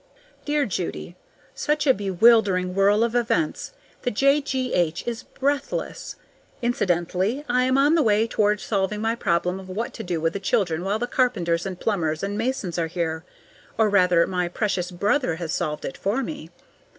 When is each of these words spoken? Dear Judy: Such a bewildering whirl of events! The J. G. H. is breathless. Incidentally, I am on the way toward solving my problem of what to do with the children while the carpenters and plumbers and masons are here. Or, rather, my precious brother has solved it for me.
Dear 0.45 0.65
Judy: 0.65 1.15
Such 1.53 1.85
a 1.85 1.93
bewildering 1.93 2.73
whirl 2.73 3.03
of 3.03 3.13
events! 3.13 3.71
The 4.01 4.09
J. 4.09 4.41
G. 4.41 4.73
H. 4.73 5.03
is 5.05 5.21
breathless. 5.21 6.15
Incidentally, 6.59 7.45
I 7.47 7.65
am 7.65 7.77
on 7.77 7.93
the 7.93 8.01
way 8.01 8.25
toward 8.25 8.59
solving 8.61 8.99
my 8.99 9.13
problem 9.13 9.59
of 9.59 9.69
what 9.69 9.93
to 9.93 10.03
do 10.03 10.19
with 10.19 10.33
the 10.33 10.39
children 10.39 10.83
while 10.83 10.97
the 10.97 11.05
carpenters 11.05 11.67
and 11.67 11.79
plumbers 11.79 12.23
and 12.23 12.35
masons 12.35 12.79
are 12.79 12.87
here. 12.87 13.23
Or, 13.77 13.91
rather, 13.91 14.25
my 14.25 14.47
precious 14.47 14.89
brother 14.89 15.35
has 15.35 15.53
solved 15.53 15.85
it 15.85 15.97
for 15.99 16.23
me. 16.23 16.49